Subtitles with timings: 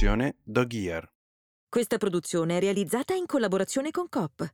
[0.00, 1.12] produzione Dog Ear.
[1.68, 4.50] Questa produzione è realizzata in collaborazione con COP.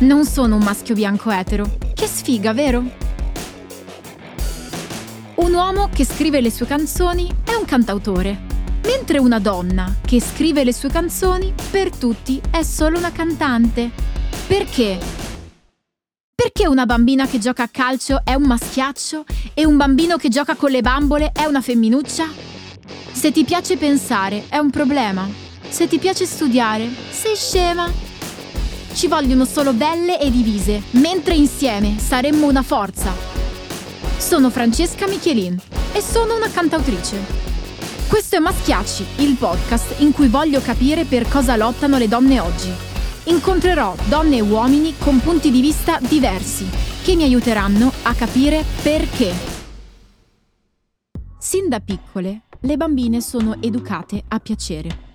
[0.00, 1.68] Non sono un maschio bianco etero.
[1.94, 2.78] Che sfiga, vero?
[5.34, 8.38] Un uomo che scrive le sue canzoni è un cantautore,
[8.84, 13.90] mentre una donna che scrive le sue canzoni per tutti è solo una cantante.
[14.46, 15.27] Perché?
[16.50, 20.54] Perché una bambina che gioca a calcio è un maschiaccio e un bambino che gioca
[20.54, 22.26] con le bambole è una femminuccia?
[23.12, 25.28] Se ti piace pensare è un problema.
[25.68, 27.92] Se ti piace studiare, sei scema.
[28.94, 33.12] Ci vogliono solo belle e divise, mentre insieme saremmo una forza.
[34.16, 35.54] Sono Francesca Michelin
[35.92, 37.18] e sono una cantautrice.
[38.08, 42.87] Questo è Maschiacci, il podcast in cui voglio capire per cosa lottano le donne oggi.
[43.28, 46.66] Incontrerò donne e uomini con punti di vista diversi
[47.02, 49.34] che mi aiuteranno a capire perché.
[51.38, 55.06] Sin da piccole, le bambine sono educate a piacere.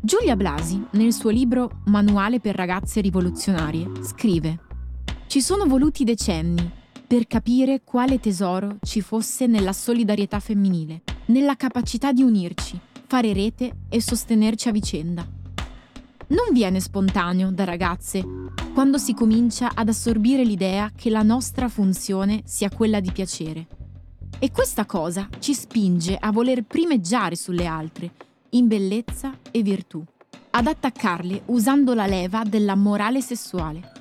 [0.00, 4.58] Giulia Blasi, nel suo libro Manuale per ragazze rivoluzionarie, scrive
[5.28, 6.68] Ci sono voluti decenni
[7.06, 13.82] per capire quale tesoro ci fosse nella solidarietà femminile, nella capacità di unirci, fare rete
[13.88, 15.44] e sostenerci a vicenda.
[16.28, 18.24] Non viene spontaneo da ragazze
[18.74, 23.66] quando si comincia ad assorbire l'idea che la nostra funzione sia quella di piacere.
[24.40, 28.10] E questa cosa ci spinge a voler primeggiare sulle altre,
[28.50, 30.04] in bellezza e virtù,
[30.50, 33.92] ad attaccarle usando la leva della morale sessuale.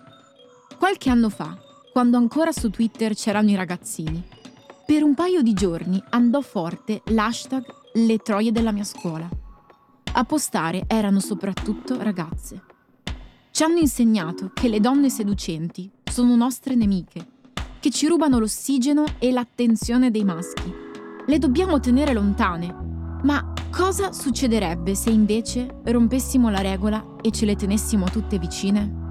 [0.79, 1.55] Qualche anno fa,
[1.93, 4.21] quando ancora su Twitter c'erano i ragazzini,
[4.85, 9.29] per un paio di giorni andò forte l'hashtag Le troie della mia scuola.
[10.17, 12.61] A postare erano soprattutto ragazze.
[13.51, 17.27] Ci hanno insegnato che le donne seducenti sono nostre nemiche,
[17.81, 20.73] che ci rubano l'ossigeno e l'attenzione dei maschi.
[21.25, 22.73] Le dobbiamo tenere lontane,
[23.23, 29.03] ma cosa succederebbe se invece rompessimo la regola e ce le tenessimo tutte vicine?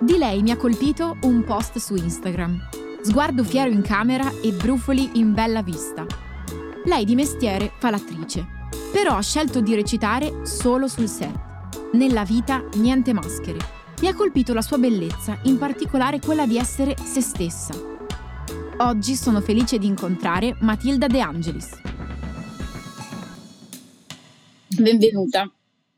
[0.00, 2.77] Di lei mi ha colpito un post su Instagram.
[3.08, 6.04] Sguardo fiero in camera e brufoli in bella vista.
[6.84, 8.46] Lei di mestiere fa l'attrice,
[8.92, 11.90] però ha scelto di recitare solo sul set.
[11.94, 13.60] Nella vita niente maschere.
[14.02, 17.72] Mi ha colpito la sua bellezza, in particolare quella di essere se stessa,
[18.80, 21.80] Oggi sono felice di incontrare Matilda De Angelis.
[24.78, 25.50] Benvenuta.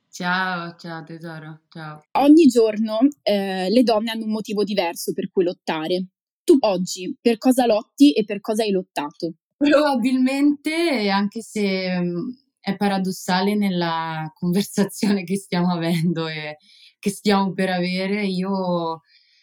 [0.09, 2.05] Ciao, ciao tesoro, ciao.
[2.13, 6.07] Ogni giorno eh, le donne hanno un motivo diverso per cui lottare.
[6.51, 9.35] Tu oggi per cosa lotti e per cosa hai lottato?
[9.57, 12.29] Probabilmente, anche se mm,
[12.59, 16.57] è paradossale nella conversazione che stiamo avendo e
[16.99, 19.03] che stiamo per avere, io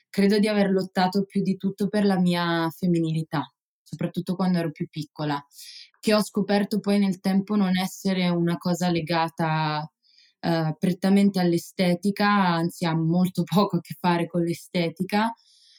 [0.09, 3.53] credo di aver lottato più di tutto per la mia femminilità,
[3.83, 5.41] soprattutto quando ero più piccola,
[6.01, 9.89] che ho scoperto poi nel tempo non essere una cosa legata
[10.41, 15.31] eh, prettamente all'estetica, anzi ha molto poco a che fare con l'estetica,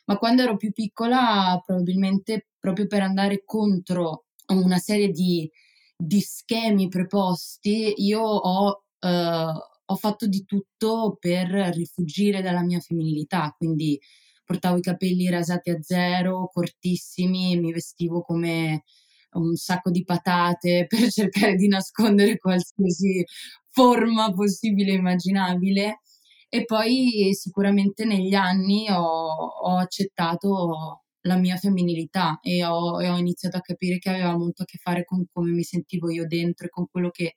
[0.09, 5.49] ma quando ero più piccola probabilmente proprio per andare contro una serie di,
[5.97, 8.85] di schemi preposti, io ho...
[9.01, 9.53] Eh,
[9.91, 13.99] ho fatto di tutto per rifugire dalla mia femminilità, quindi
[14.45, 18.85] portavo i capelli rasati a zero, cortissimi, mi vestivo come
[19.33, 23.25] un sacco di patate per cercare di nascondere qualsiasi
[23.71, 26.01] forma possibile e immaginabile.
[26.51, 33.17] E poi sicuramente negli anni ho, ho accettato la mia femminilità e ho, e ho,
[33.19, 36.67] iniziato a capire che aveva molto a che fare con come mi sentivo io dentro
[36.67, 37.35] e con quello che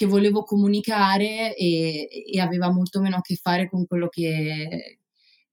[0.00, 5.00] che volevo comunicare e, e, aveva molto meno a che fare con quello che,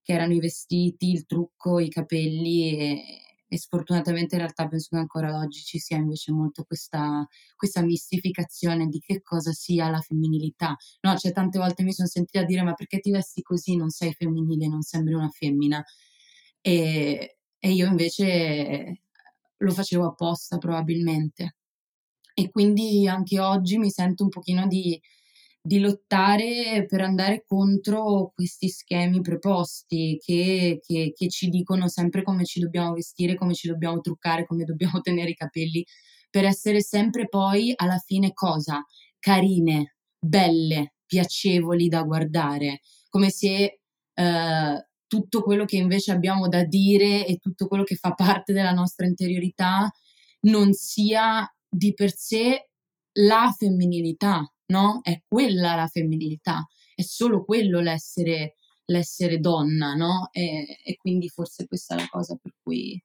[0.02, 3.02] che erano i vestiti, il trucco, i capelli e,
[3.48, 7.26] e, sfortunatamente in realtà penso che ancora oggi ci sia invece molto questa,
[7.56, 10.76] questa mistificazione di che cosa sia la femminilità.
[11.00, 14.12] No, cioè tante volte mi sono sentita dire ma perché ti vesti così, non sei
[14.12, 15.82] femminile, non sembri una femmina.
[16.60, 19.02] E, e io invece
[19.56, 21.56] lo facevo apposta probabilmente
[22.38, 25.00] e quindi anche oggi mi sento un pochino di,
[25.60, 32.44] di lottare per andare contro questi schemi preposti che, che, che, ci dicono sempre come
[32.44, 35.84] ci dobbiamo vestire, come ci dobbiamo truccare, come dobbiamo tenere i capelli,
[36.30, 38.84] per essere sempre poi alla fine cosa?
[39.18, 43.80] Carine, belle, piacevoli da guardare, come se
[44.14, 48.72] eh, tutto quello che invece abbiamo da dire e tutto quello che fa parte della
[48.72, 49.90] nostra interiorità
[50.40, 52.68] non sia di per sé
[53.20, 55.00] la femminilità, no?
[55.02, 58.54] È quella la femminilità, è solo quello l'essere,
[58.86, 60.28] l'essere donna, no?
[60.32, 63.00] E, e, quindi forse questa è la cosa per cui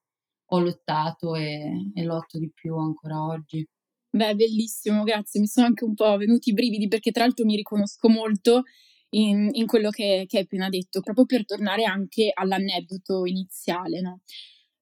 [0.48, 3.65] ho lottato e, e lotto di più ancora oggi.
[4.10, 5.39] Beh, bellissimo, grazie.
[5.39, 8.63] Mi sono anche un po' venuti i brividi perché tra l'altro mi riconosco molto
[9.13, 14.21] in, in quello che, che, hai appena detto, proprio per tornare anche all'aneddoto iniziale, no?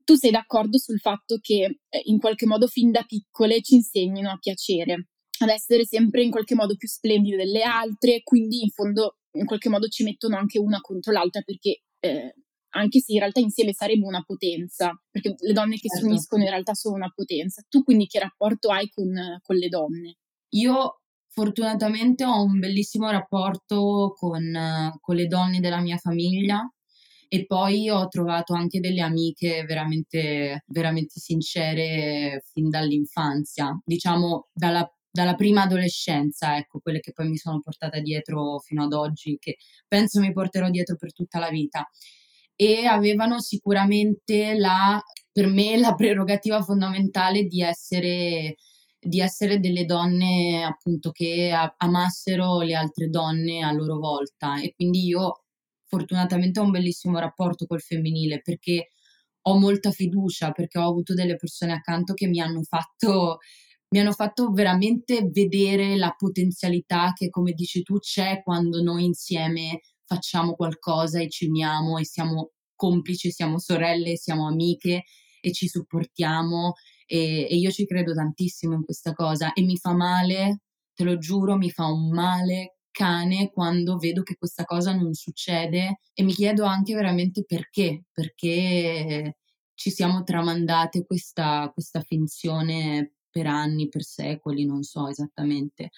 [0.03, 4.31] Tu sei d'accordo sul fatto che eh, in qualche modo fin da piccole ci insegnino
[4.31, 5.10] a piacere,
[5.43, 9.69] ad essere sempre in qualche modo più splendide delle altre, quindi in fondo in qualche
[9.69, 12.35] modo ci mettono anche una contro l'altra perché eh,
[12.73, 16.05] anche se in realtà insieme saremo una potenza, perché le donne che certo.
[16.05, 17.63] si uniscono in realtà sono una potenza.
[17.67, 19.11] Tu quindi che rapporto hai con,
[19.41, 20.17] con le donne?
[20.53, 26.61] Io fortunatamente ho un bellissimo rapporto con, con, le donne della mia famiglia
[27.27, 35.35] e poi ho trovato anche delle amiche veramente, veramente sincere fin dall'infanzia, diciamo dalla dalla
[35.35, 40.21] prima adolescenza, ecco, quelle che poi mi sono portata dietro fino ad oggi, che penso
[40.21, 41.87] mi porterò dietro per tutta la vita.
[42.55, 48.55] E avevano sicuramente la, per me la prerogativa fondamentale di essere,
[48.99, 54.61] di essere delle donne appunto che amassero le altre donne a loro volta.
[54.61, 55.43] E quindi io
[55.87, 58.89] fortunatamente ho un bellissimo rapporto col femminile perché
[59.43, 63.39] ho molta fiducia perché ho avuto delle persone accanto che mi hanno fatto
[63.91, 69.81] mi hanno fatto veramente vedere la potenzialità che, come dici tu, c'è quando noi insieme
[70.05, 75.03] facciamo qualcosa e ci uniamo e siamo complici, siamo sorelle, siamo amiche
[75.41, 76.73] e ci supportiamo.
[77.05, 80.61] E, e io ci credo tantissimo in questa cosa e mi fa male,
[80.93, 85.99] te lo giuro, mi fa un male cane quando vedo che questa cosa non succede
[86.13, 89.37] e mi chiedo anche veramente perché, perché
[89.73, 95.89] ci siamo tramandate questa, questa finzione per anni, per secoli, non so esattamente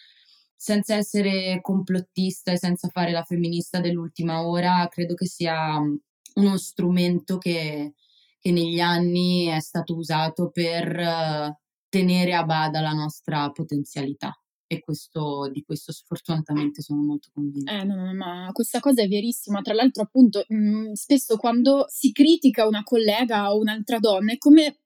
[0.63, 5.95] senza essere complottista e senza fare la femminista dell'ultima ora, credo che sia mm,
[6.35, 7.95] uno strumento che,
[8.39, 11.53] che negli anni è stato usato per uh,
[11.89, 14.33] tenere a bada la nostra potenzialità.
[14.65, 17.81] E questo, di questo sfortunatamente sono molto convinta.
[17.81, 19.59] Eh, no, no, ma questa cosa è verissima.
[19.59, 24.37] Tra l'altro, appunto, mh, mm, spesso quando si critica una collega o un'altra donna è
[24.37, 24.82] come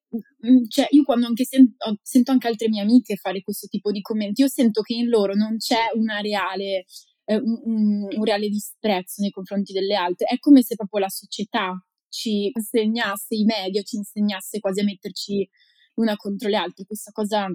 [0.69, 4.41] cioè io quando anche sento, sento anche altre mie amiche fare questo tipo di commenti,
[4.41, 6.85] io sento che in loro non c'è una reale,
[7.25, 11.73] eh, un, un, reale disprezzo nei confronti delle altre, è come se proprio la società
[12.09, 15.47] ci insegnasse, i media ci insegnasse quasi a metterci
[15.95, 17.47] una contro le altre, questa cosa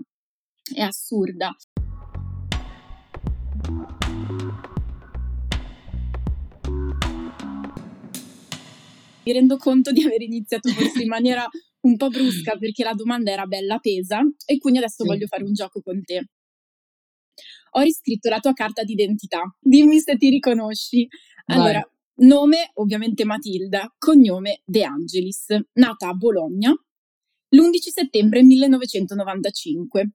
[0.74, 1.54] è assurda.
[9.24, 11.48] Mi rendo conto di aver iniziato forse in maniera
[11.82, 15.08] un po' brusca perché la domanda era bella pesa e quindi adesso sì.
[15.08, 16.26] voglio fare un gioco con te.
[17.74, 19.42] Ho riscritto la tua carta d'identità.
[19.58, 21.08] Dimmi se ti riconosci.
[21.46, 21.80] Allora,
[22.14, 22.28] Vai.
[22.28, 26.74] nome ovviamente Matilda, cognome De Angelis, nata a Bologna
[27.52, 30.12] l'11 settembre 1995.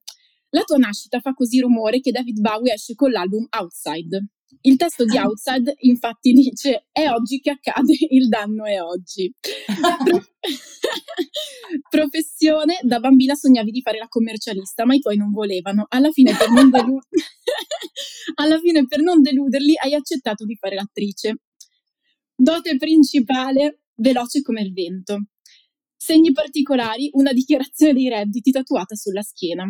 [0.50, 4.28] La tua nascita fa così rumore che David Bowie esce con l'album Outside.
[4.62, 9.32] Il testo di Outside infatti dice è oggi che accade, il danno è oggi.
[11.90, 15.86] Professione, da bambina sognavi di fare la commercialista, ma i tuoi non volevano.
[15.90, 17.04] Alla fine per non, delu-
[18.36, 21.42] Alla fine, per non deluderli hai accettato di fare l'attrice.
[22.36, 25.28] Dote principale, veloce come il vento.
[25.96, 29.66] Segni particolari, una dichiarazione dei redditi tatuata sulla schiena.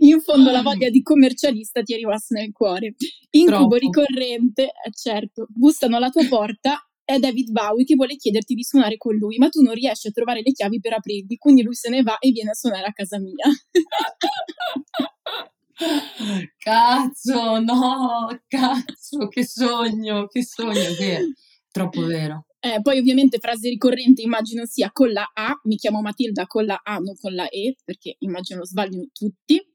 [0.00, 2.94] In fondo la voglia di commercialista ti è rimasta nel cuore.
[3.30, 3.76] Incubo Troppo.
[3.76, 8.98] ricorrente, eh, certo, bussano alla tua porta è David Bowie che vuole chiederti di suonare
[8.98, 11.88] con lui, ma tu non riesci a trovare le chiavi per aprirli, quindi lui se
[11.88, 13.46] ne va e viene a suonare a casa mia.
[16.58, 21.22] cazzo, no, cazzo, che sogno, che sogno, che è
[21.70, 22.44] troppo vero.
[22.60, 26.78] Eh, poi ovviamente frase ricorrente immagino sia con la A, mi chiamo Matilda con la
[26.82, 29.66] A, non con la E, perché immagino sbagliano tutti.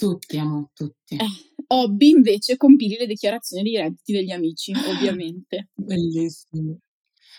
[0.00, 1.16] Tutti, amo, tutti.
[1.16, 1.26] Eh,
[1.66, 5.68] hobby invece compili le dichiarazioni dei redditi degli amici, ovviamente.
[5.74, 6.78] Bellissimo.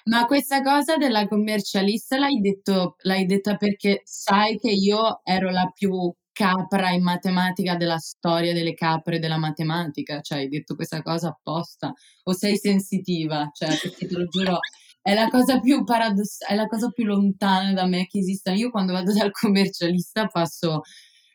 [0.04, 5.72] Ma questa cosa della commercialista l'hai, detto, l'hai detta perché sai che io ero la
[5.74, 11.30] più capra in matematica della storia delle capre della matematica, cioè hai detto questa cosa
[11.30, 11.92] apposta
[12.26, 14.60] o sei sensitiva, cioè perché te lo giuro
[15.02, 18.52] è la cosa più paradossale, è la cosa più lontana da me che esista.
[18.52, 20.82] Io quando vado dal commercialista passo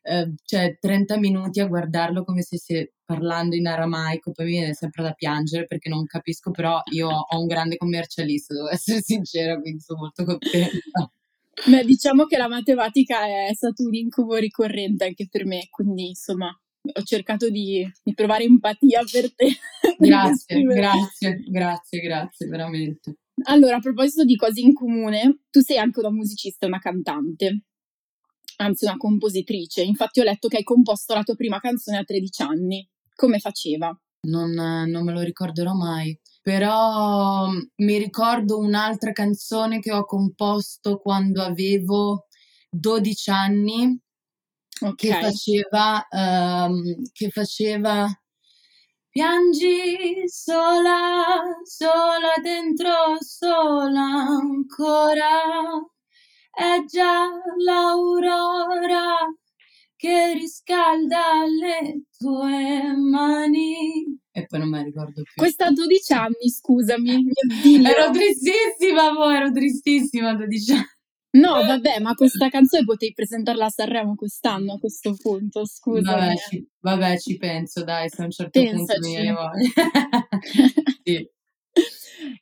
[0.07, 4.75] eh, cioè 30 minuti a guardarlo come se stesse parlando in aramaico, poi mi viene
[4.75, 9.61] sempre da piangere perché non capisco, però io ho un grande commercialista, devo essere sincera,
[9.61, 11.11] quindi sono molto contenta.
[11.67, 16.49] Beh, diciamo che la matematica è stato un incubo ricorrente anche per me, quindi insomma
[16.49, 19.49] ho cercato di, di provare empatia per te
[19.99, 23.17] grazie, grazie, grazie, grazie, veramente.
[23.45, 27.63] Allora, a proposito di cose in comune, tu sei anche una musicista e una cantante,
[28.57, 29.83] anzi una compositrice.
[29.83, 32.89] Infatti ho letto che hai composto la tua prima canzone a 13 anni.
[33.15, 33.99] Come faceva?
[34.27, 40.99] Non, non me lo ricorderò mai, però mm, mi ricordo un'altra canzone che ho composto
[40.99, 42.27] quando avevo
[42.71, 43.99] 12 anni,
[44.81, 44.95] okay.
[44.95, 46.83] che faceva, um,
[47.13, 48.09] che faceva
[49.17, 55.41] Piangi sola, sola dentro, sola ancora.
[56.57, 57.29] È già
[57.63, 59.15] l'aurora
[59.95, 64.19] che riscalda le tue mani.
[64.33, 65.35] E poi non me la ricordo più.
[65.35, 67.33] Questa a 12 anni, scusami, mio
[67.63, 67.87] Dio.
[67.87, 70.85] Ero tristissima, poi ero tristissima a 12 anni.
[71.33, 76.15] No, vabbè, ma questa canzone potevi presentarla a Sanremo quest'anno a questo punto, scusa.
[76.15, 78.99] Vabbè, ci, vabbè, ci penso, dai, se a un certo Pensaci.
[78.99, 79.37] punto mi viene
[81.05, 81.31] sì.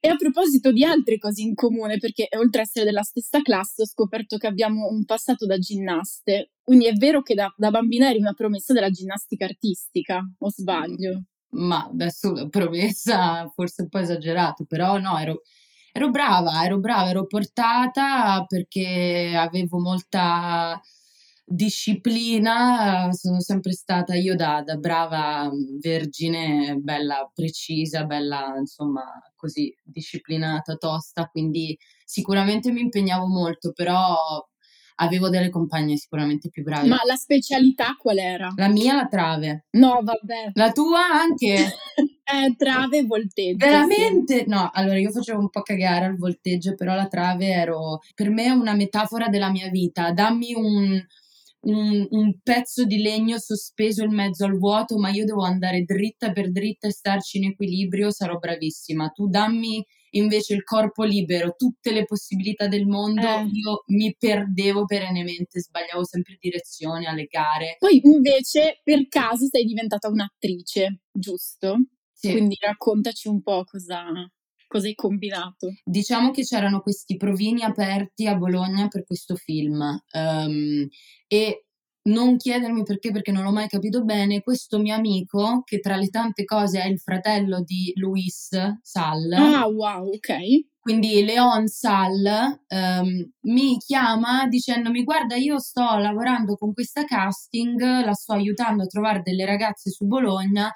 [0.00, 3.82] E a proposito di altre cose in comune, perché oltre ad essere della stessa classe,
[3.82, 6.52] ho scoperto che abbiamo un passato da ginnaste.
[6.62, 11.24] Quindi è vero che da, da bambina eri una promessa della ginnastica artistica, o sbaglio?
[11.50, 15.42] Ma adesso promessa forse un po' esagerato, però no, ero
[15.96, 20.80] Ero brava, ero brava, ero portata perché avevo molta
[21.44, 29.02] disciplina, sono sempre stata io da, da brava vergine, bella precisa, bella insomma
[29.36, 34.16] così disciplinata, tosta, quindi sicuramente mi impegnavo molto, però
[34.96, 36.88] avevo delle compagne sicuramente più brave.
[36.88, 38.52] Ma la specialità qual era?
[38.56, 39.66] La mia la trave.
[39.72, 40.52] No, vabbè.
[40.54, 41.54] La tua anche?
[42.24, 43.66] eh, trave e volteggio.
[43.66, 44.38] Veramente?
[44.38, 44.44] Sì.
[44.48, 48.50] No, allora io facevo un po' cagare al volteggio, però la trave ero per me
[48.50, 50.12] una metafora della mia vita.
[50.12, 51.04] Dammi un,
[51.64, 56.32] un, un, pezzo di legno sospeso in mezzo al vuoto, ma io devo andare dritta
[56.32, 59.08] per dritta e starci in equilibrio, sarò bravissima.
[59.10, 63.48] Tu dammi invece il corpo libero, tutte le possibilità del mondo, eh.
[63.50, 67.76] io mi perdevo perennemente, sbagliavo sempre direzione alle gare.
[67.78, 71.76] Poi invece per caso sei diventata un'attrice, giusto?
[72.12, 72.30] Sì.
[72.30, 74.04] Quindi raccontaci un po' cosa,
[74.74, 75.72] cosa hai combinato.
[75.84, 79.78] Diciamo che c'erano questi provini aperti a Bologna per questo film
[80.12, 80.88] um,
[81.28, 81.66] e
[82.06, 86.08] non chiedermi perché, perché non l'ho mai capito bene, questo mio amico, che tra le
[86.08, 88.48] tante cose è il fratello di Luis
[88.82, 89.32] Sal.
[89.32, 90.34] Ah, wow, ok.
[90.80, 98.12] Quindi Leon Sal um, mi chiama dicendomi guarda io sto lavorando con questa casting, la
[98.12, 100.70] sto aiutando a trovare delle ragazze su Bologna,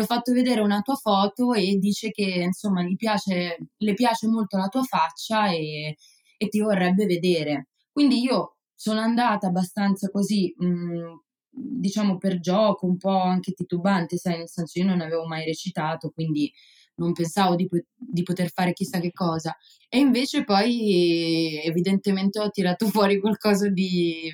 [0.00, 4.56] ho fatto vedere una tua foto e dice che insomma gli piace, le piace molto
[4.56, 5.96] la tua faccia e,
[6.36, 7.68] e ti vorrebbe vedere.
[7.92, 14.16] Quindi io sono andata abbastanza così, mh, mhmm, diciamo per gioco, un po' anche titubante,
[14.18, 16.52] sai, nel senso io non avevo mai recitato, quindi
[16.96, 19.56] non pensavo di, di, poter fare chissà che cosa.
[19.88, 24.32] E invece poi evidentemente ho tirato fuori qualcosa di,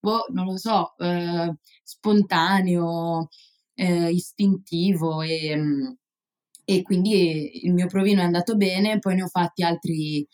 [0.00, 3.28] boh, non lo so, eh, spontaneo,
[3.74, 5.96] eh, istintivo e, mhmm,
[6.66, 10.26] e quindi il mio provino è andato bene, poi ne ho fatti altri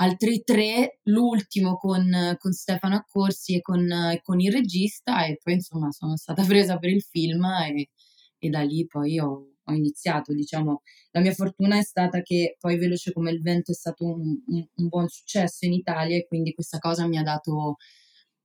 [0.00, 3.86] altri tre, l'ultimo con, con Stefano Accorsi e con,
[4.22, 7.90] con, il regista e poi insomma sono stata presa per il film e,
[8.38, 12.78] e da lì poi ho, ho, iniziato, diciamo, la mia fortuna è stata che poi
[12.78, 16.54] Veloce come il vento è stato un, un, un buon successo in Italia e quindi
[16.54, 17.76] questa cosa mi ha dato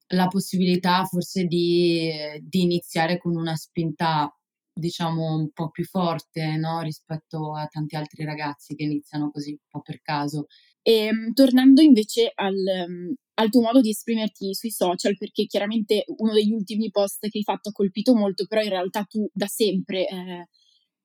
[0.07, 4.31] la possibilità forse di, di iniziare con una spinta
[4.73, 6.81] diciamo un po' più forte no?
[6.81, 10.47] rispetto a tanti altri ragazzi che iniziano così un po' per caso
[10.85, 12.55] e ehm, tornando invece al,
[12.87, 17.37] um, al, tuo modo di esprimerti sui social, perché chiaramente uno degli ultimi post che
[17.37, 20.49] hai fatto ha colpito molto, però in realtà tu da sempre eh,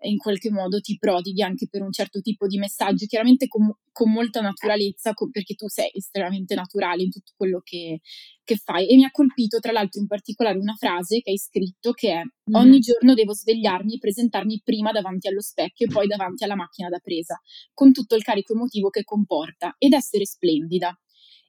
[0.02, 4.12] in qualche modo ti prodighi anche per un certo tipo di messaggio, chiaramente con, con
[4.12, 8.00] molta naturalezza, con, perché tu sei estremamente naturale in tutto quello che,
[8.44, 8.88] che, fai.
[8.88, 12.22] E mi ha colpito tra l'altro in particolare una frase che hai scritto che è
[12.22, 12.60] mm-hmm.
[12.62, 16.88] ogni giorno devo svegliarmi e presentarmi prima davanti allo specchio e poi davanti alla macchina
[16.88, 17.40] da presa,
[17.74, 20.96] con tutto il carico emotivo che comporta, ed essere splendida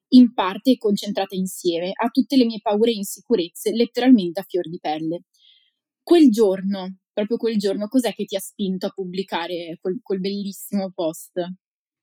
[0.10, 4.80] in parte concentrata insieme a tutte le mie paure e insicurezze, letteralmente a fior di
[4.80, 5.26] pelle.
[6.02, 10.92] Quel giorno proprio quel giorno, cos'è che ti ha spinto a pubblicare quel, quel bellissimo
[10.94, 11.32] post?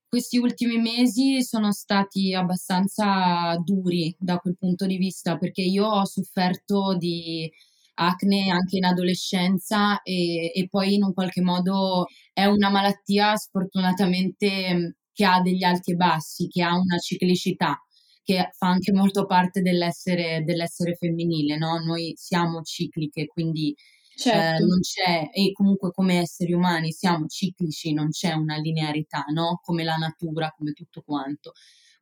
[0.08, 6.04] Questi ultimi mesi sono stati abbastanza duri da quel punto di vista perché io ho
[6.04, 7.50] sofferto di
[7.94, 14.96] acne anche in adolescenza e, e, poi in un qualche modo è una malattia sfortunatamente
[15.12, 17.80] che ha degli alti e bassi, che ha una ciclicità
[18.22, 21.78] che fa anche molto parte dell'essere, dell'essere femminile, no?
[21.78, 23.74] Noi siamo cicliche, quindi
[24.16, 24.62] certo.
[24.62, 29.60] eh, non c'è, e comunque come esseri umani siamo ciclici, non c'è una linearità, no?
[29.62, 31.52] Come la natura, come tutto quanto.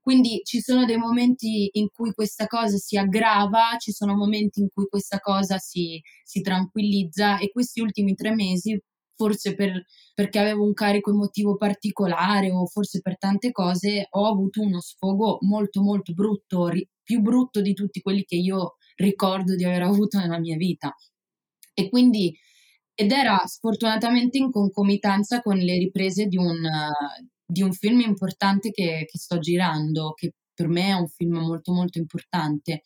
[0.01, 4.69] Quindi ci sono dei momenti in cui questa cosa si aggrava, ci sono momenti in
[4.73, 8.79] cui questa cosa si, si tranquillizza e questi ultimi tre mesi,
[9.17, 14.61] forse per, perché avevo un carico emotivo particolare o forse per tante cose, ho avuto
[14.61, 19.65] uno sfogo molto molto brutto, ri, più brutto di tutti quelli che io ricordo di
[19.65, 20.95] aver avuto nella mia vita.
[21.75, 22.35] E quindi,
[22.95, 26.57] ed era sfortunatamente in concomitanza con le riprese di un,
[27.45, 31.73] di un film importante che, che sto girando, che per me è un film molto
[31.73, 32.83] molto importante.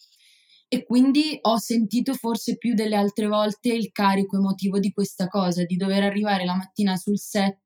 [0.70, 5.64] E quindi ho sentito forse più delle altre volte il carico emotivo di questa cosa,
[5.64, 7.56] di dover arrivare la mattina sul set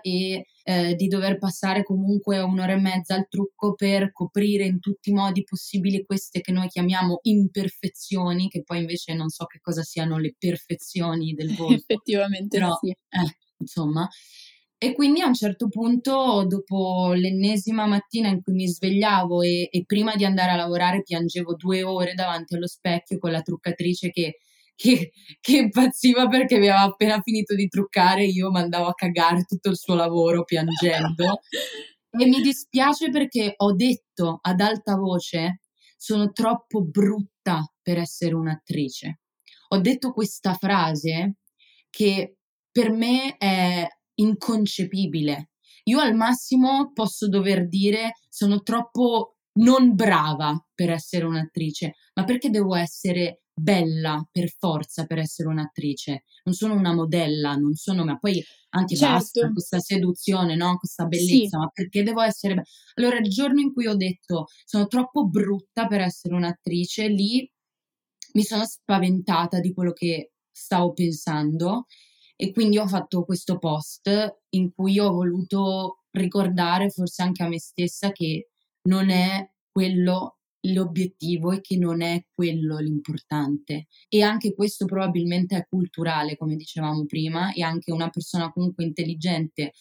[0.00, 5.10] e eh, di dover passare comunque un'ora e mezza al trucco per coprire in tutti
[5.10, 9.82] i modi possibili queste che noi chiamiamo imperfezioni, che poi invece non so che cosa
[9.82, 11.74] siano le perfezioni del volto.
[11.74, 12.90] Effettivamente però, sì.
[12.90, 14.08] Eh, insomma,
[14.82, 19.84] e quindi a un certo punto, dopo l'ennesima mattina in cui mi svegliavo e, e,
[19.86, 24.38] prima di andare a lavorare piangevo due ore davanti allo specchio con la truccatrice che,
[24.74, 29.76] che, che impazziva perché aveva appena finito di truccare, io mandavo a cagare tutto il
[29.76, 31.42] suo lavoro piangendo.
[32.18, 35.60] e mi dispiace perché ho detto ad alta voce,
[35.96, 39.20] sono troppo brutta per essere un'attrice.
[39.68, 41.36] Ho detto questa frase
[41.88, 42.38] che
[42.72, 45.50] per me è inconcepibile.
[45.84, 52.50] Io al massimo posso dover dire sono troppo non brava per essere un'attrice, ma perché
[52.50, 56.24] devo essere bella per forza per essere un'attrice?
[56.44, 59.14] Non sono una modella, non sono, ma poi anche certo.
[59.14, 60.78] basta questa seduzione, no?
[60.78, 61.56] questa bellezza, sì.
[61.56, 62.66] ma perché devo essere bella?
[62.94, 67.50] Allora il giorno in cui ho detto sono troppo brutta per essere un'attrice, lì
[68.34, 71.86] mi sono spaventata di quello che stavo pensando
[72.42, 74.10] e quindi ho fatto questo post
[74.50, 78.48] in cui ho voluto ricordare forse anche a me stessa che
[78.88, 83.86] non è quello l'obiettivo e che non è quello l'importante.
[84.08, 89.74] E anche questo probabilmente è culturale, come dicevamo prima, e anche una persona comunque intelligente,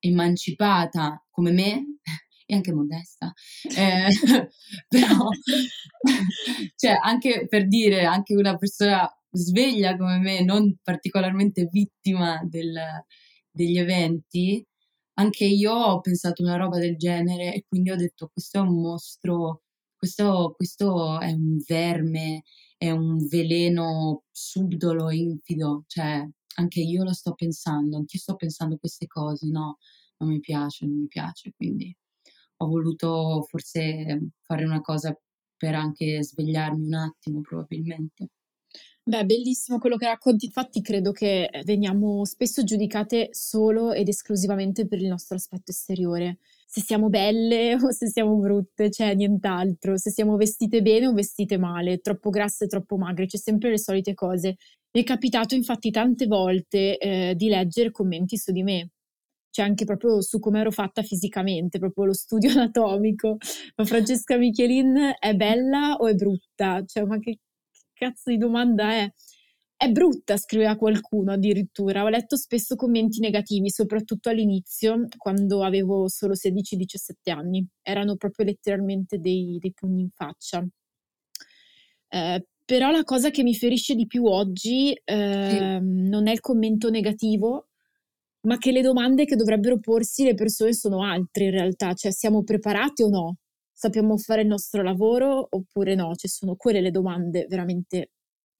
[0.00, 1.98] emancipata come me,
[2.46, 3.32] e anche modesta,
[3.76, 4.08] eh,
[4.88, 5.28] però,
[6.74, 12.74] cioè anche per dire, anche una persona sveglia come me, non particolarmente vittima del,
[13.50, 14.64] degli eventi,
[15.14, 18.80] anche io ho pensato una roba del genere e quindi ho detto questo è un
[18.80, 19.62] mostro,
[19.96, 22.42] questo, questo è un verme,
[22.76, 29.06] è un veleno subdolo, infido, cioè anche io lo sto pensando, anch'io sto pensando queste
[29.06, 29.78] cose, no,
[30.18, 31.94] non mi piace, non mi piace, quindi
[32.58, 35.16] ho voluto forse fare una cosa
[35.56, 38.30] per anche svegliarmi un attimo probabilmente.
[39.08, 40.44] Beh, bellissimo quello che racconti.
[40.44, 46.40] Infatti credo che veniamo spesso giudicate solo ed esclusivamente per il nostro aspetto esteriore.
[46.66, 49.96] Se siamo belle o se siamo brutte, cioè nient'altro.
[49.96, 54.12] Se siamo vestite bene o vestite male, troppo grasse troppo magre, c'è sempre le solite
[54.12, 54.56] cose.
[54.92, 58.90] Mi è capitato infatti tante volte eh, di leggere commenti su di me,
[59.50, 63.38] cioè anche proprio su come ero fatta fisicamente, proprio lo studio anatomico.
[63.76, 66.84] Ma Francesca Michelin è bella o è brutta?
[66.84, 67.38] Cioè, ma che
[67.98, 69.12] cazzo di domanda è?
[69.76, 72.02] È brutta, scriveva qualcuno addirittura.
[72.02, 77.64] Ho letto spesso commenti negativi, soprattutto all'inizio, quando avevo solo 16-17 anni.
[77.82, 80.66] Erano proprio letteralmente dei, dei pugni in faccia.
[82.08, 85.58] Eh, però la cosa che mi ferisce di più oggi eh, sì.
[85.60, 87.68] non è il commento negativo,
[88.42, 92.42] ma che le domande che dovrebbero porsi le persone sono altre in realtà, cioè siamo
[92.42, 93.36] preparati o no?
[93.78, 96.12] Sappiamo fare il nostro lavoro oppure no?
[96.16, 98.10] Ci sono quelle le domande veramente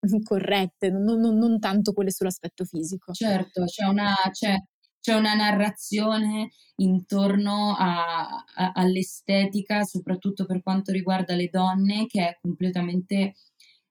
[0.22, 3.12] corrette, non, non, non tanto quelle sull'aspetto fisico.
[3.12, 4.54] Certo, c'è una, c'è,
[5.00, 12.38] c'è una narrazione intorno a, a, all'estetica, soprattutto per quanto riguarda le donne, che è
[12.40, 13.34] completamente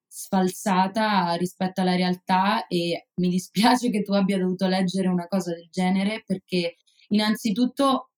[0.08, 5.68] sfalsata rispetto alla realtà e mi dispiace che tu abbia dovuto leggere una cosa del
[5.70, 6.78] genere perché
[7.10, 8.12] innanzitutto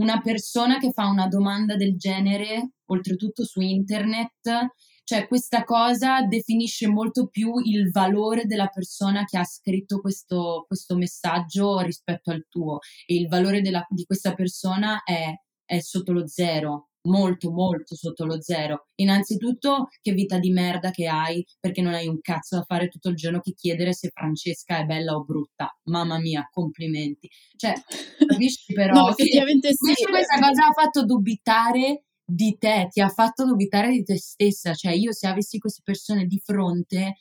[0.00, 4.72] una persona che fa una domanda del genere, oltretutto su internet,
[5.04, 10.96] cioè questa cosa definisce molto più il valore della persona che ha scritto questo, questo
[10.96, 12.78] messaggio rispetto al tuo.
[13.06, 15.34] E il valore della, di questa persona è,
[15.64, 18.88] è sotto lo zero molto molto sotto lo zero.
[18.96, 23.08] Innanzitutto che vita di merda che hai perché non hai un cazzo da fare tutto
[23.08, 25.74] il giorno che chiedere se Francesca è bella o brutta.
[25.84, 27.28] Mamma mia, complimenti.
[27.56, 27.72] Cioè,
[28.26, 30.04] capisci però no, effettivamente sì.
[30.04, 34.92] questa cosa ha fatto dubitare di te, ti ha fatto dubitare di te stessa, cioè
[34.92, 37.16] io se avessi queste persone di fronte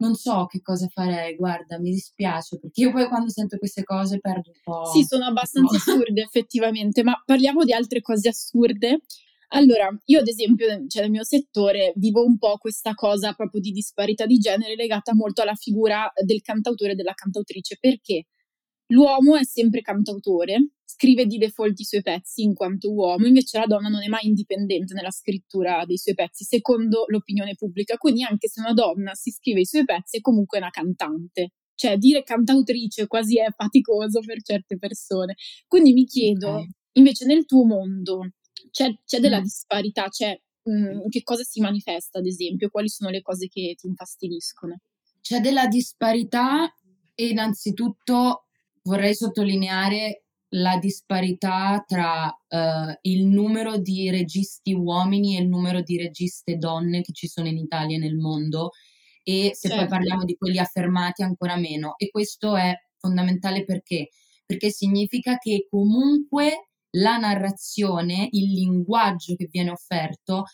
[0.00, 4.18] non so che cosa farei, guarda, mi dispiace, perché io poi quando sento queste cose
[4.18, 4.84] perdo un po'.
[4.86, 9.02] Sì, sono abbastanza assurde effettivamente, ma parliamo di altre cose assurde.
[9.52, 13.72] Allora, io ad esempio, cioè nel mio settore, vivo un po' questa cosa proprio di
[13.72, 18.26] disparità di genere legata molto alla figura del cantautore e della cantautrice, perché
[18.90, 23.66] l'uomo è sempre cantautore, scrive di default i suoi pezzi in quanto uomo, invece la
[23.66, 27.96] donna non è mai indipendente nella scrittura dei suoi pezzi, secondo l'opinione pubblica.
[27.96, 31.52] Quindi anche se una donna si scrive i suoi pezzi è comunque una cantante.
[31.74, 35.36] Cioè dire cantautrice quasi è faticoso per certe persone.
[35.66, 36.68] Quindi mi chiedo, okay.
[36.92, 38.32] invece nel tuo mondo
[38.70, 39.42] c'è, c'è della mm.
[39.42, 43.74] disparità, c'è, mh, mm, che cosa si manifesta ad esempio, quali sono le cose che
[43.78, 44.80] ti infastidiscono?
[45.22, 46.70] C'è della disparità
[47.14, 48.46] e innanzitutto
[48.90, 50.24] vorrei sottolineare
[50.54, 57.02] la disparità tra uh, il numero di registi uomini e il numero di registe donne
[57.02, 58.70] che ci sono in Italia e nel mondo
[59.22, 59.76] e se certo.
[59.76, 64.08] poi parliamo di quelli affermati ancora meno e questo è fondamentale perché
[64.44, 70.46] perché significa che comunque la narrazione, il linguaggio che viene offerto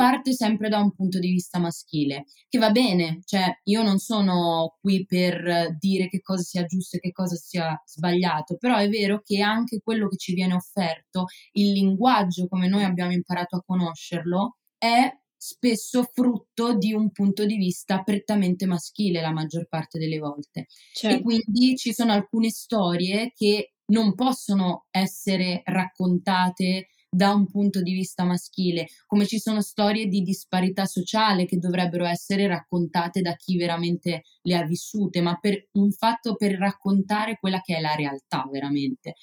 [0.00, 4.78] parte sempre da un punto di vista maschile, che va bene, cioè io non sono
[4.80, 9.20] qui per dire che cosa sia giusto e che cosa sia sbagliato, però è vero
[9.22, 14.56] che anche quello che ci viene offerto, il linguaggio come noi abbiamo imparato a conoscerlo,
[14.78, 20.68] è spesso frutto di un punto di vista prettamente maschile la maggior parte delle volte.
[20.94, 21.18] Certo.
[21.18, 27.92] E quindi ci sono alcune storie che non possono essere raccontate da un punto di
[27.92, 33.56] vista maschile, come ci sono storie di disparità sociale che dovrebbero essere raccontate da chi
[33.56, 38.48] veramente le ha vissute, ma per un fatto per raccontare quella che è la realtà
[38.50, 39.14] veramente.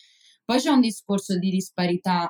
[0.43, 2.29] Poi c'è un discorso di disparità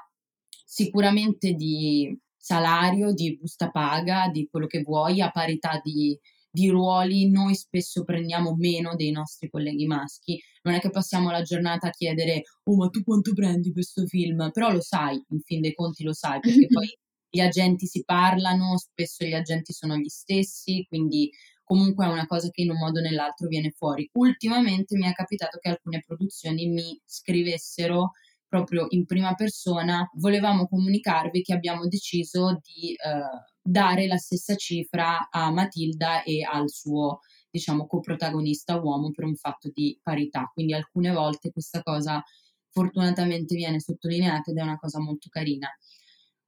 [0.63, 6.17] sicuramente di salario, di busta paga, di quello che vuoi, a parità di,
[6.57, 10.41] di ruoli, noi spesso prendiamo meno dei nostri colleghi maschi.
[10.63, 14.49] Non è che passiamo la giornata a chiedere, oh ma tu quanto prendi questo film?
[14.51, 16.87] Però lo sai, in fin dei conti lo sai, perché poi
[17.29, 21.29] gli agenti si parlano, spesso gli agenti sono gli stessi, quindi
[21.63, 24.09] comunque è una cosa che in un modo o nell'altro viene fuori.
[24.13, 28.13] Ultimamente mi è capitato che alcune produzioni mi scrivessero
[28.47, 35.29] proprio in prima persona, volevamo comunicarvi che abbiamo deciso di eh, dare la stessa cifra
[35.29, 40.49] a Matilda e al suo, diciamo, coprotagonista uomo per un fatto di parità.
[40.53, 42.23] Quindi alcune volte questa cosa
[42.69, 45.67] fortunatamente viene sottolineata ed è una cosa molto carina.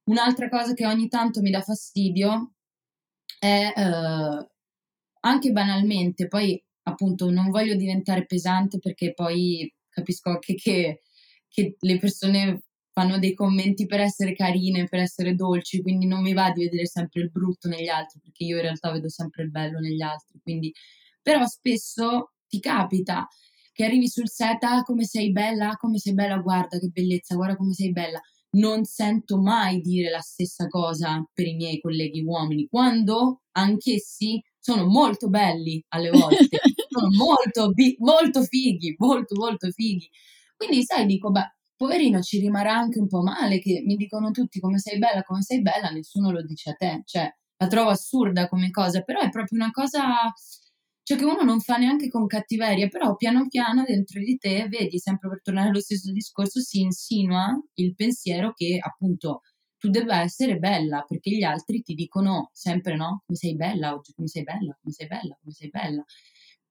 [0.06, 2.54] Un'altra cosa che ogni tanto mi dà fastidio
[3.38, 4.48] è eh,
[5.22, 11.02] anche banalmente, poi appunto non voglio diventare pesante perché poi capisco anche che
[11.50, 12.62] che le persone
[13.00, 16.86] fanno dei commenti per essere carine, per essere dolci, quindi non mi va di vedere
[16.86, 20.38] sempre il brutto negli altri, perché io in realtà vedo sempre il bello negli altri,
[20.44, 20.74] quindi
[21.22, 23.26] però spesso ti capita
[23.72, 27.36] che arrivi sul set, ah come sei bella, ah come sei bella, guarda che bellezza,
[27.36, 28.20] guarda come sei bella.
[28.52, 34.86] Non sento mai dire la stessa cosa per i miei colleghi uomini, quando anch'essi sono
[34.88, 36.50] molto belli alle volte,
[36.90, 40.10] sono molto, molto fighi, molto, molto fighi.
[40.58, 44.60] Quindi, sai, dico, beh, poverino, ci rimarrà anche un po' male che mi dicono tutti
[44.60, 47.04] come sei bella, come sei bella, nessuno lo dice a te.
[47.06, 50.34] Cioè, la trovo assurda come cosa, però è proprio una cosa
[51.04, 55.00] cioè che uno non fa neanche con cattiveria, però piano piano dentro di te, vedi,
[55.00, 59.42] sempre per tornare allo stesso discorso, si insinua il pensiero che appunto
[59.78, 64.14] tu debba essere bella, perché gli altri ti dicono sempre no, come sei bella oggi,
[64.14, 66.04] come sei bella, come sei bella, come sei bella.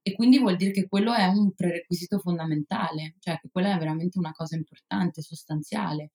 [0.02, 4.18] E quindi vuol dire che quello è un prerequisito fondamentale, cioè che quella è veramente
[4.18, 6.12] una cosa importante, sostanziale.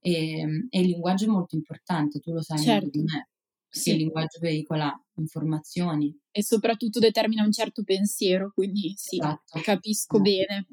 [0.00, 2.86] E, e il linguaggio è molto importante, tu lo sai certo.
[2.86, 3.28] meglio di me.
[3.68, 3.90] Sì.
[3.90, 6.16] Il linguaggio veicola informazioni.
[6.30, 9.60] E soprattutto determina un certo pensiero, quindi sì, esatto.
[9.60, 10.22] capisco esatto.
[10.22, 10.66] bene.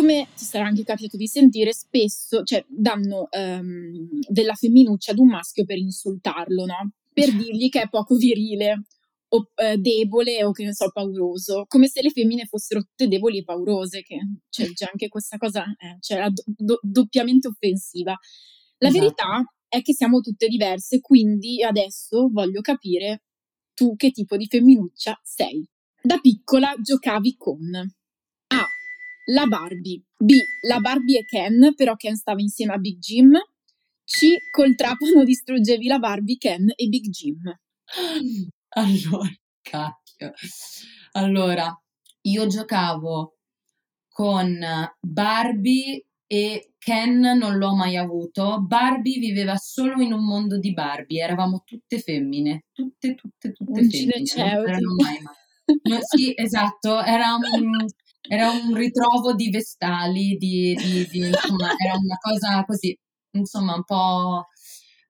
[0.00, 5.28] Come ti sarà anche capitato di sentire, spesso cioè, danno um, della femminuccia ad un
[5.28, 6.92] maschio per insultarlo, no?
[7.12, 8.84] Per dirgli che è poco virile
[9.32, 13.38] o eh, debole o che ne so, pauroso, come se le femmine fossero tutte deboli
[13.38, 18.16] e paurose, che cioè, c'è anche questa cosa, eh, cioè, do- doppiamente offensiva.
[18.78, 19.02] La esatto.
[19.02, 23.24] verità è che siamo tutte diverse, quindi adesso voglio capire
[23.74, 25.68] tu che tipo di femminuccia sei.
[26.02, 27.60] Da piccola giocavi con
[29.26, 30.02] la Barbie.
[30.16, 30.32] B.
[30.66, 33.32] La Barbie e Ken, però Ken stava insieme a Big Jim.
[34.04, 34.36] C.
[34.50, 37.40] Col trapano distruggevi la Barbie, Ken e Big Jim.
[38.72, 39.28] Allora,
[39.62, 40.32] cacchio.
[41.12, 41.76] Allora,
[42.22, 43.36] io giocavo
[44.08, 44.58] con
[45.00, 48.60] Barbie e Ken non l'ho mai avuto.
[48.60, 53.88] Barbie viveva solo in un mondo di Barbie, eravamo tutte femmine, tutte, tutte, tutte Un
[53.90, 54.12] femmine.
[54.14, 55.34] non c'erano mai ma-
[55.82, 57.42] No, sì, esatto, era un,
[58.32, 62.96] era un ritrovo di vestali, di, di- di- insomma, era una cosa così,
[63.32, 64.46] insomma, un po',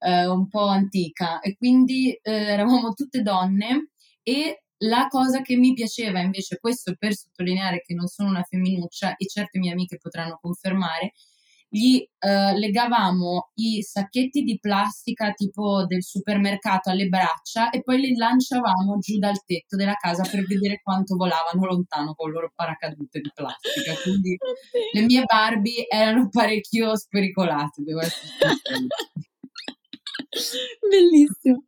[0.00, 1.40] eh, un po' antica.
[1.40, 3.90] E quindi eh, eravamo tutte donne
[4.22, 9.16] e la cosa che mi piaceva invece, questo per sottolineare che non sono una femminuccia
[9.16, 11.12] e certe mie amiche potranno confermare,
[11.72, 18.16] gli eh, legavamo i sacchetti di plastica tipo del supermercato alle braccia e poi li
[18.16, 23.20] lanciavamo giù dal tetto della casa per vedere quanto volavano lontano con il loro paracadute
[23.20, 23.94] di plastica.
[24.02, 24.37] Quindi
[24.92, 28.33] le mie Barbie erano parecchio spericolate, devo essere.
[30.88, 31.62] Bellissimo.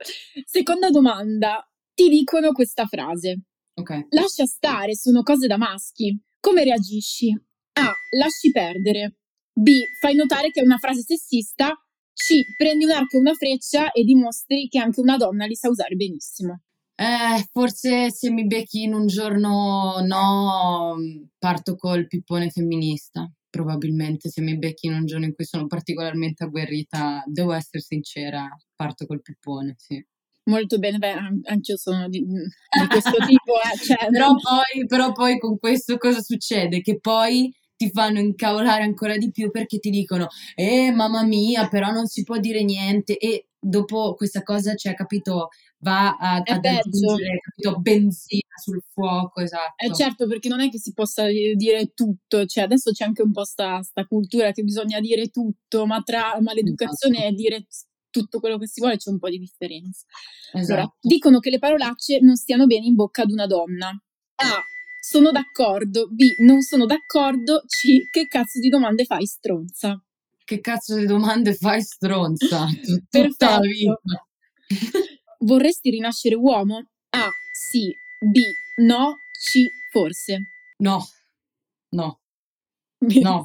[0.44, 1.64] Seconda domanda.
[1.94, 3.42] Ti dicono questa frase.
[3.74, 4.06] Ok.
[4.10, 6.20] Lascia stare, sono cose da maschi.
[6.40, 7.30] Come reagisci?
[7.74, 7.92] A.
[8.18, 9.18] Lasci perdere.
[9.52, 9.70] B.
[10.00, 11.72] Fai notare che è una frase sessista.
[12.14, 12.56] C.
[12.56, 15.94] Prendi un arco e una freccia e dimostri che anche una donna li sa usare
[15.94, 16.60] benissimo.
[16.94, 20.94] Eh, forse se mi becchi in un giorno no,
[21.38, 23.30] parto col pippone femminista.
[23.48, 28.48] Probabilmente se mi becchi in un giorno in cui sono particolarmente agguerrita, devo essere sincera,
[28.74, 30.02] parto col pippone, sì.
[30.44, 35.12] Molto bene, beh, an- anch'io sono di, di questo tipo, eh, cioè, Però poi, però
[35.12, 36.80] poi con questo cosa succede?
[36.80, 41.90] Che poi ti fanno incavolare ancora di più perché ti dicono, eh, mamma mia, però
[41.90, 43.18] non si può dire niente.
[43.18, 49.40] E dopo questa cosa, cioè, capito, va a- È ad aggiungere, capito, benzina sul fuoco,
[49.40, 49.84] esatto.
[49.84, 53.22] Eh certo, perché non è che si possa di- dire tutto, cioè adesso c'è anche
[53.22, 57.32] un po' sta, sta cultura che bisogna dire tutto, ma tra ma l'educazione Esatto.
[57.32, 57.66] e dire
[58.10, 60.04] tutto quello che si vuole c'è un po' di differenza.
[60.52, 60.96] Allora, Esatto.
[61.00, 63.88] dicono che le parolacce non stiano bene in bocca ad una donna.
[63.88, 64.62] A.
[65.04, 66.06] Sono d'accordo.
[66.08, 66.36] B.
[66.38, 67.64] Non sono d'accordo.
[67.66, 68.08] C.
[68.08, 70.00] Che cazzo di domande fai, stronza?
[70.44, 72.66] Che cazzo di domande fai, stronza?
[72.66, 74.00] Tut- Tutta la vita.
[75.40, 76.86] Vorresti rinascere uomo?
[77.10, 77.28] A.
[77.52, 77.92] Sì.
[78.20, 78.38] B.
[78.76, 79.16] No.
[79.32, 79.64] C.
[79.90, 80.38] Forse.
[80.78, 81.04] No,
[81.90, 82.20] no.
[83.06, 83.42] Benissimo.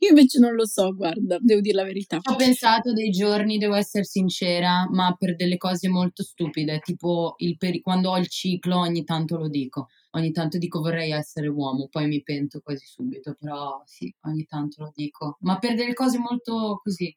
[0.00, 2.18] Io invece non lo so, guarda, devo dire la verità.
[2.22, 7.56] Ho pensato dei giorni, devo essere sincera, ma per delle cose molto stupide, tipo il
[7.56, 11.88] peri- quando ho il ciclo ogni tanto lo dico, ogni tanto dico vorrei essere uomo,
[11.88, 16.18] poi mi pento quasi subito, però sì, ogni tanto lo dico, ma per delle cose
[16.18, 17.14] molto così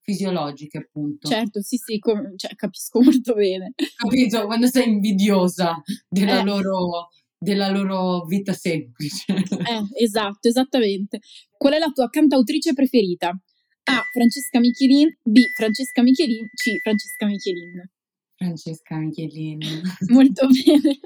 [0.00, 1.28] fisiologiche appunto.
[1.28, 3.72] Certo, sì, sì, com- cioè, capisco molto bene.
[3.96, 4.44] Capito?
[4.44, 6.44] Quando sei invidiosa della Eh.
[6.44, 7.08] loro
[7.44, 9.24] della loro vita semplice.
[9.28, 11.20] Eh, esatto, esattamente.
[11.56, 13.28] Qual è la tua cantautrice preferita?
[13.28, 14.02] A.
[14.12, 15.16] Francesca Michelin.
[15.22, 15.40] B.
[15.54, 16.48] Francesca Michelin.
[16.54, 16.80] C.
[16.82, 17.90] Francesca Michelin.
[18.34, 19.82] Francesca Michelini.
[20.08, 21.00] Molto bene.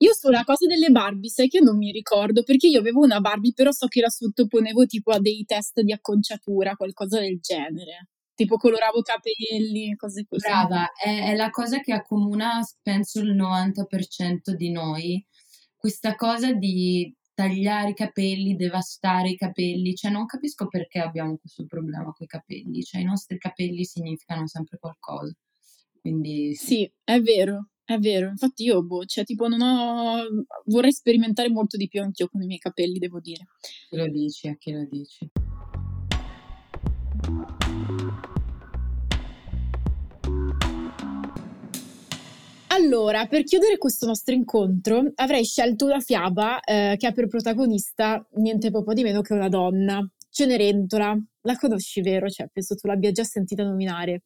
[0.00, 3.52] Io sulla cosa delle Barbie, sai che non mi ricordo, perché io avevo una Barbie,
[3.52, 8.08] però so che la sottoponevo tipo a dei test di acconciatura, qualcosa del genere.
[8.38, 10.46] Tipo coloravo capelli, cose così.
[10.46, 15.26] Brava, è, è la cosa che accomuna, penso, il 90% di noi,
[15.76, 21.66] questa cosa di tagliare i capelli, devastare i capelli, cioè non capisco perché abbiamo questo
[21.66, 25.34] problema con i capelli, cioè i nostri capelli significano sempre qualcosa,
[26.00, 26.66] quindi sì.
[26.66, 28.28] Sì, è vero, è vero.
[28.28, 30.44] Infatti io, boh, cioè tipo non ho...
[30.66, 33.46] Vorrei sperimentare molto di più anch'io con i miei capelli, devo dire.
[33.88, 35.28] Chi lo dici, a chi lo dici?
[42.78, 48.24] Allora, per chiudere questo nostro incontro, avrei scelto una fiaba eh, che ha per protagonista
[48.36, 51.16] niente po' di meno che una donna, Cenerentola.
[51.40, 52.28] La conosci, vero?
[52.28, 54.22] Cioè, penso tu l'abbia già sentita nominare.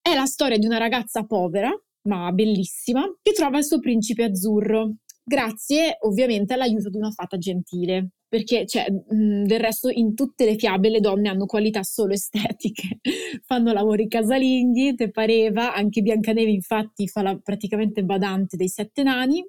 [0.00, 1.68] È la storia di una ragazza povera,
[2.02, 8.10] ma bellissima, che trova il suo principe azzurro, grazie ovviamente all'aiuto di una fata gentile.
[8.36, 12.98] Perché, cioè, mh, del resto, in tutte le fiabe le donne hanno qualità solo estetiche,
[13.46, 19.42] fanno lavori casalinghi, te pareva, anche Biancaneve infatti fa la praticamente badante dei sette nani,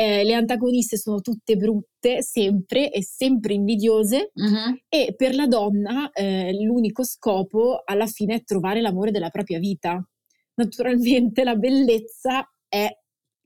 [0.00, 4.78] Eh, le antagoniste sono tutte brutte, sempre e sempre invidiose, Mhm.
[4.88, 10.00] e per la donna eh, l'unico scopo alla fine è trovare l'amore della propria vita.
[10.54, 12.88] Naturalmente la bellezza è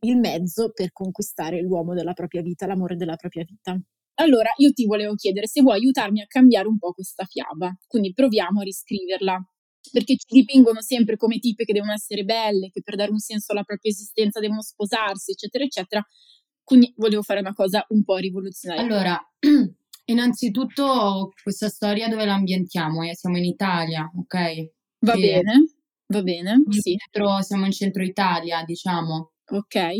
[0.04, 3.78] il mezzo per conquistare l'uomo della propria vita, l'amore della propria vita.
[4.22, 8.12] Allora, io ti volevo chiedere se vuoi aiutarmi a cambiare un po' questa fiaba, quindi
[8.12, 9.44] proviamo a riscriverla,
[9.90, 13.52] perché ci dipingono sempre come tipe che devono essere belle, che per dare un senso
[13.52, 16.02] alla propria esistenza devono sposarsi, eccetera, eccetera.
[16.62, 18.84] Quindi volevo fare una cosa un po' rivoluzionaria.
[18.84, 19.20] Allora,
[20.06, 23.02] innanzitutto questa storia dove la ambientiamo?
[23.02, 24.34] Eh, Siamo in Italia, ok?
[25.00, 25.64] Va Che- bene,
[26.06, 29.32] va bene, sì, centro- siamo in centro Italia, diciamo.
[29.46, 29.96] ok.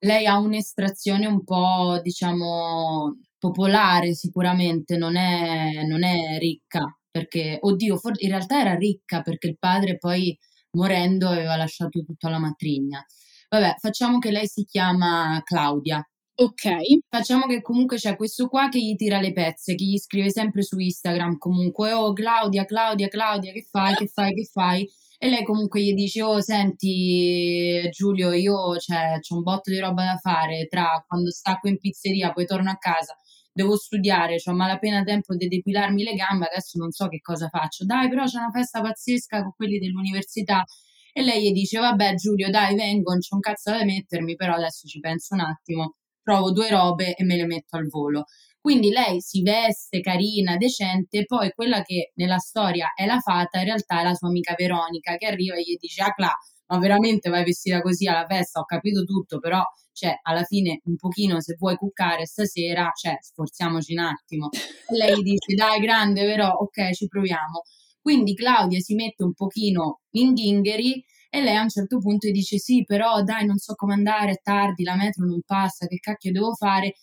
[0.00, 7.96] Lei ha un'estrazione un po', diciamo, popolare sicuramente, non è, non è ricca, perché, oddio,
[7.96, 10.36] for- in realtà era ricca perché il padre poi
[10.72, 13.04] morendo aveva lasciato tutto alla matrigna.
[13.50, 16.02] Vabbè, facciamo che lei si chiama Claudia.
[16.40, 16.68] Ok.
[17.08, 20.62] Facciamo che comunque c'è questo qua che gli tira le pezze, che gli scrive sempre
[20.62, 24.88] su Instagram comunque, oh Claudia, Claudia, Claudia, che fai, che fai, che fai?
[25.18, 30.04] E lei comunque gli dice, oh senti Giulio, io cioè, ho un botto di roba
[30.04, 33.16] da fare, tra quando stacco in pizzeria, poi torno a casa,
[33.58, 37.84] devo studiare, ho malapena tempo di depilarmi le gambe, adesso non so che cosa faccio.
[37.84, 40.64] Dai, però c'è una festa pazzesca con quelli dell'università.
[41.12, 44.54] E lei gli dice, vabbè Giulio, dai, vengo, non c'è un cazzo da mettermi, però
[44.54, 48.26] adesso ci penso un attimo, trovo due robe e me le metto al volo.
[48.60, 53.64] Quindi lei si veste carina, decente, poi quella che nella storia è la fata, in
[53.64, 56.32] realtà è la sua amica Veronica che arriva e gli dice, ah Cla,
[56.68, 58.60] ma veramente vai vestita così alla festa?
[58.60, 63.92] Ho capito tutto, però cioè, alla fine un pochino se vuoi cuccare stasera, cioè, sforziamoci
[63.94, 64.48] un attimo.
[64.50, 67.62] E lei dice, dai, grande, però, ok, ci proviamo.
[68.00, 72.58] Quindi Claudia si mette un pochino in ghingheri e lei a un certo punto dice,
[72.58, 76.30] sì, però dai, non so come andare, è tardi, la metro non passa, che cacchio
[76.32, 76.94] devo fare?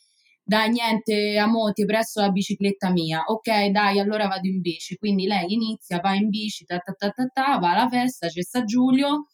[0.44, 3.24] Dai, niente, amo, ti presto la bicicletta mia.
[3.28, 4.96] Ok, dai, allora vado in bici.
[4.96, 8.42] Quindi lei inizia, va in bici, ta ta ta ta, ta va alla festa, c'è
[8.42, 9.26] sta Giulio,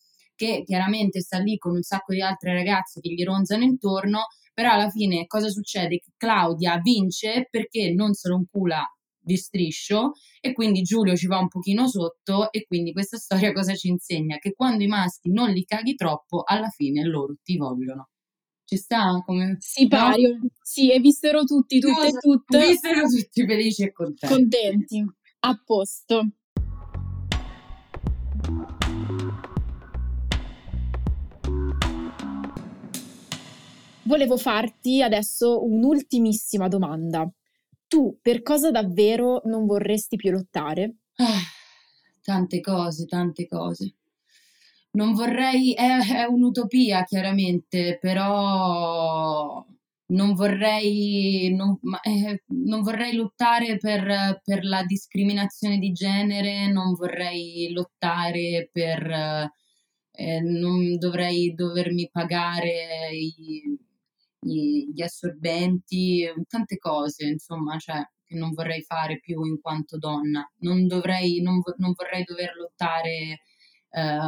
[0.42, 4.26] che chiaramente sta lì con un sacco di altre ragazze che gli ronzano intorno,
[4.56, 6.00] però alla fine cosa succede?
[6.00, 8.84] Che Claudia vince perché non se lo incula
[9.24, 13.76] di striscio e quindi Giulio ci va un pochino sotto e quindi questa storia cosa
[13.76, 14.38] ci insegna?
[14.40, 18.10] Che quando i maschi non li caghi troppo, alla fine loro ti vogliono.
[18.66, 19.22] Ci sta?
[19.24, 19.58] Come...
[19.60, 20.38] Sì, pario.
[20.42, 20.48] No?
[20.60, 22.68] Sì, e vissero tutti, tutte e tutte.
[22.68, 24.34] Vissero tutti felici e contenti.
[24.34, 25.06] Contenti.
[25.42, 26.26] A posto.
[34.12, 37.32] Volevo farti adesso un'ultimissima domanda.
[37.88, 40.96] Tu per cosa davvero non vorresti più lottare?
[41.16, 41.40] Ah,
[42.22, 43.96] tante cose, tante cose.
[44.98, 49.66] Non vorrei, è, è un'utopia chiaramente, però
[50.08, 57.72] non vorrei, non, eh, non vorrei lottare per, per, la discriminazione di genere, non vorrei
[57.72, 59.10] lottare per,
[60.12, 63.90] eh, non dovrei dovermi pagare i,
[64.42, 70.50] gli assorbenti, tante cose, insomma, cioè, che non vorrei fare più in quanto donna.
[70.60, 73.42] Non, dovrei, non, non vorrei dover lottare
[73.90, 74.20] eh,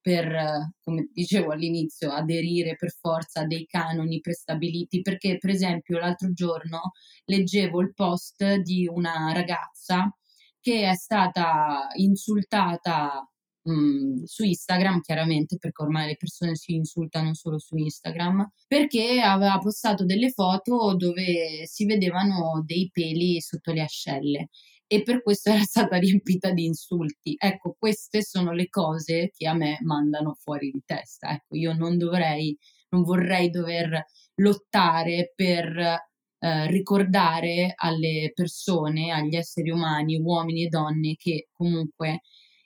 [0.00, 6.32] per, come dicevo all'inizio, aderire per forza a dei canoni prestabiliti, perché per esempio l'altro
[6.32, 6.92] giorno
[7.24, 10.14] leggevo il post di una ragazza
[10.60, 13.28] che è stata insultata
[13.66, 19.58] Mhmm, su Instagram, chiaramente, perché ormai le persone si insultano solo su Instagram, perché aveva
[19.58, 24.48] postato delle foto dove si vedevano dei peli sotto le ascelle
[24.86, 27.34] e per questo era stata riempita di insulti.
[27.38, 31.30] Ecco, queste sono le cose che a me mandano fuori di testa.
[31.30, 32.56] Ecco, io non dovrei,
[32.90, 34.04] non vorrei dover
[34.36, 42.20] lottare per eh, ricordare alle persone, agli esseri umani, uomini e donne, che comunque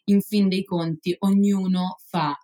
[0.09, 2.37] in fin dei conti ognuno fa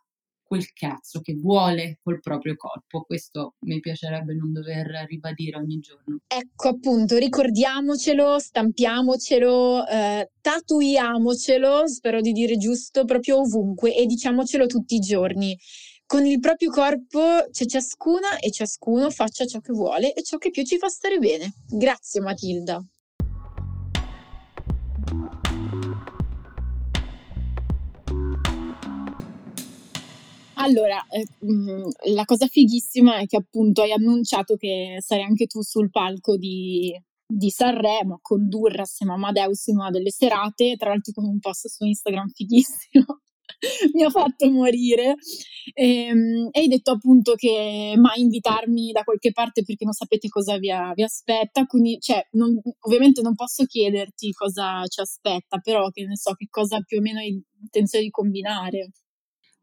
[0.54, 3.02] quel cazzo che vuole col proprio corpo.
[3.02, 6.18] Questo mi piacerebbe non dover ribadire ogni giorno.
[6.26, 14.94] Ecco appunto, ricordiamocelo, stampiamocelo, eh, tatuiamocelo, spero di dire giusto, proprio ovunque e diciamocelo tutti
[14.94, 15.58] i giorni.
[16.06, 20.50] Con il proprio corpo c'è ciascuna e ciascuno faccia ciò che vuole e ciò che
[20.50, 21.54] più ci fa stare bene.
[21.66, 22.84] Grazie Matilda.
[30.64, 31.26] Allora, eh,
[32.14, 36.90] la cosa fighissima è che appunto hai annunciato che sarai anche tu sul palco di,
[37.26, 41.38] di Sanremo a condurre assieme a Amadeus in una delle serate, tra l'altro con un
[41.38, 43.04] post su Instagram fighissimo.
[43.92, 45.16] mi ha fatto morire
[45.74, 50.28] e, ehm, e, hai detto appunto che mai invitarmi da qualche parte perché non sapete
[50.28, 55.90] cosa vi, vi aspetta quindi cioè, non, ovviamente non posso chiederti cosa ci aspetta però
[55.90, 58.92] che ne so che cosa più o meno hai intenzione di combinare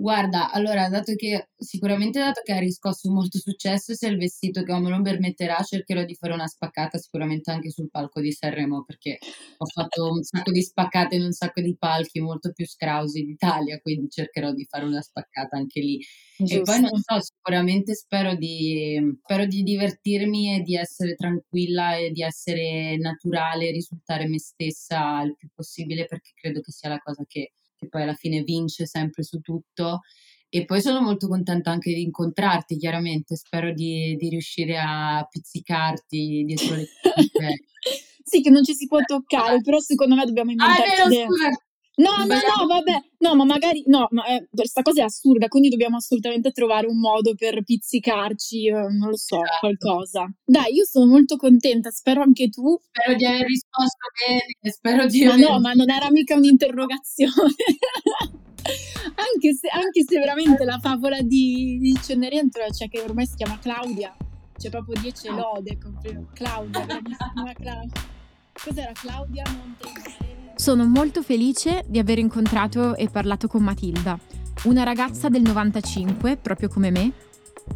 [0.02, 4.74] Guarda, allora, dato che sicuramente dato che ha riscosso molto successo, se il vestito che
[4.80, 9.20] me lo permetterà, cercherò di fare una spaccata sicuramente anche sul palco di Sanremo, perché
[9.58, 13.80] ho fatto un sacco di spaccate in un sacco di palchi molto più scrausi d'Italia,
[13.80, 16.00] quindi cercherò di fare una spaccata anche lì.
[16.36, 16.56] Giusto.
[16.56, 22.10] E poi non so, sicuramente spero di, spero di divertirmi e di essere tranquilla e
[22.10, 27.24] di essere naturale, risultare me stessa il più possibile, perché credo che sia la cosa
[27.28, 27.52] che
[27.82, 30.02] che poi alla fine vince sempre su tutto
[30.48, 33.36] e poi sono molto contenta anche di incontrarti, chiaramente.
[33.36, 37.64] Spero di, di riuscire a pizzicarti dietro le quinte.
[38.24, 41.02] sì, che non ci si può toccare, però secondo me dobbiamo inventarci...
[41.02, 41.50] Ah, vero, scusa!
[41.94, 45.68] No, no, no, vabbè, no, ma magari, no, ma eh, questa cosa è assurda, quindi
[45.68, 49.58] dobbiamo assolutamente trovare un modo per pizzicarci, eh, non lo so, esatto.
[49.60, 50.34] qualcosa.
[50.44, 52.80] Dai, io sono molto contenta, spero anche tu.
[52.82, 55.50] Spero di aver risposto bene, spero di Ma aver...
[55.50, 57.34] no, ma non era mica un'interrogazione.
[59.16, 63.60] anche, se, anche se veramente la favola di, di Cenerentola, cioè che ormai si chiama
[63.60, 64.16] Claudia,
[64.58, 65.78] c'è proprio 10 lode,
[66.34, 68.10] Claudia, bravissima Claudia.
[68.54, 70.31] Cos'era Claudia Monte?
[70.62, 74.16] Sono molto felice di aver incontrato e parlato con Matilda,
[74.66, 77.14] una ragazza del 95, proprio come me.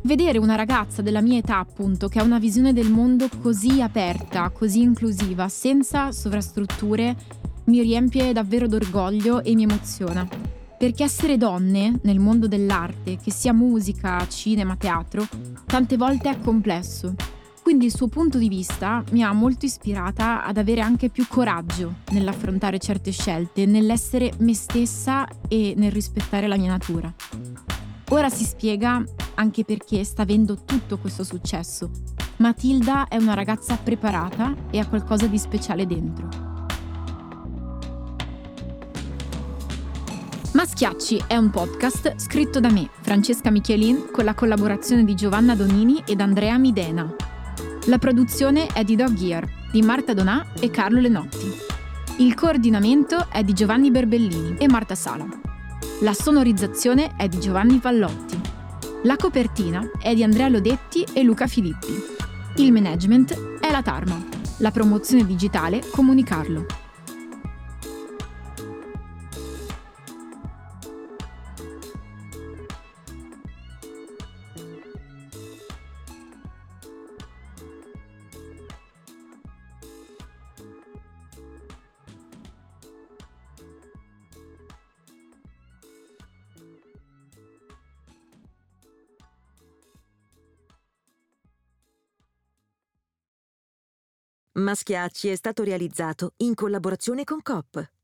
[0.03, 4.51] Vedere una ragazza della mia età, appunto, che ha una visione del mondo così aperta,
[4.51, 7.15] così inclusiva, senza sovrastrutture,
[7.63, 10.29] mi riempie davvero d'orgoglio e mi emoziona.
[10.77, 15.27] Perché essere donne nel mondo dell'arte, che sia musica, cinema, teatro,
[15.65, 17.15] tante volte è complesso
[17.65, 21.95] quindi il suo punto di vista mi ha molto ispirata ad avere anche più coraggio
[22.11, 27.11] nell'affrontare certe scelte, nell'essere me stessa e nel rispettare la mia natura.
[28.09, 29.03] Ora si spiega
[29.33, 31.89] anche perché sta avendo tutto questo successo.
[32.35, 36.27] Matilda è una ragazza preparata e ha qualcosa di speciale dentro.
[40.53, 46.03] Maschiacci è un podcast scritto da me, Francesca Michelin, con la collaborazione di Giovanna Donini
[46.05, 47.24] ed Andrea Midena.
[47.87, 51.53] La produzione è di Dog Gear, di Marta Donà e Carlo Lenotti.
[52.17, 55.27] Il coordinamento è di Giovanni Berbellini e Marta Sala.
[56.01, 58.39] La sonorizzazione è di Giovanni Vallotti.
[59.03, 61.93] La copertina è di Andrea Lodetti e Luca Filippi.
[62.55, 64.19] Il management è la Tarma.
[64.57, 66.84] La promozione digitale Comunicarlo.
[94.57, 97.94] Maschiacci è stato realizzato in collaborazione con COP.